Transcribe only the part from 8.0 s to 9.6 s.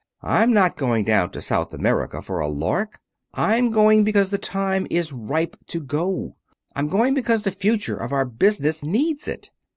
our business needs it.